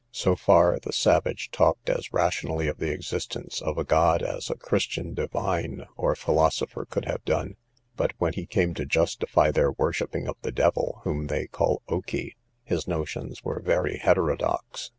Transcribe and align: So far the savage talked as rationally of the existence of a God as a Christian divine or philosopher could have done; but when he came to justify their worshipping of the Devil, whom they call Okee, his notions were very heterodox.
So 0.11 0.35
far 0.35 0.79
the 0.81 0.93
savage 0.93 1.51
talked 1.51 1.87
as 1.87 2.11
rationally 2.11 2.67
of 2.67 2.79
the 2.79 2.89
existence 2.89 3.61
of 3.61 3.77
a 3.77 3.83
God 3.83 4.23
as 4.23 4.49
a 4.49 4.55
Christian 4.55 5.13
divine 5.13 5.85
or 5.95 6.15
philosopher 6.15 6.85
could 6.85 7.05
have 7.05 7.23
done; 7.23 7.55
but 7.97 8.13
when 8.17 8.33
he 8.33 8.47
came 8.47 8.73
to 8.73 8.85
justify 8.87 9.51
their 9.51 9.71
worshipping 9.71 10.27
of 10.27 10.37
the 10.41 10.51
Devil, 10.51 11.01
whom 11.03 11.27
they 11.27 11.45
call 11.45 11.83
Okee, 11.87 12.31
his 12.63 12.87
notions 12.87 13.43
were 13.43 13.61
very 13.63 13.99
heterodox. 13.99 14.89